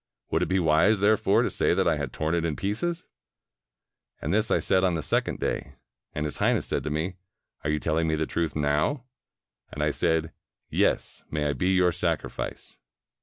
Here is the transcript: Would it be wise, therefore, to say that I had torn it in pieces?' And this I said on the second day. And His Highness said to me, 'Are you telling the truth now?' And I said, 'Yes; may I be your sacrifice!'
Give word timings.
Would 0.31 0.41
it 0.41 0.47
be 0.47 0.57
wise, 0.59 0.99
therefore, 0.99 1.43
to 1.43 1.51
say 1.51 1.75
that 1.75 1.87
I 1.87 1.95
had 1.95 2.11
torn 2.11 2.33
it 2.33 2.43
in 2.43 2.55
pieces?' 2.55 3.05
And 4.19 4.33
this 4.33 4.49
I 4.49 4.57
said 4.57 4.83
on 4.83 4.95
the 4.95 5.03
second 5.03 5.39
day. 5.39 5.75
And 6.15 6.25
His 6.25 6.37
Highness 6.37 6.65
said 6.65 6.83
to 6.85 6.89
me, 6.89 7.17
'Are 7.63 7.69
you 7.69 7.79
telling 7.79 8.07
the 8.07 8.25
truth 8.25 8.55
now?' 8.55 9.03
And 9.71 9.83
I 9.83 9.91
said, 9.91 10.31
'Yes; 10.71 11.23
may 11.29 11.45
I 11.45 11.53
be 11.53 11.69
your 11.73 11.91
sacrifice!' 11.91 12.79